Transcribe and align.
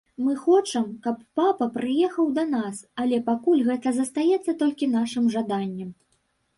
Мы 0.27 0.31
хочам, 0.43 0.87
каб 1.03 1.19
папа 1.39 1.67
прыехаў 1.75 2.33
да 2.39 2.47
нас, 2.55 2.81
але 3.05 3.23
пакуль 3.31 3.65
гэта 3.71 3.97
застаецца 4.01 4.59
толькі 4.67 4.93
нашым 4.99 5.33
жаданнем. 5.39 5.99